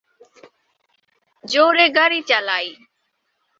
জোরে 1.43 1.85
গাড়ি 1.97 2.19
চালাই। 2.29 2.67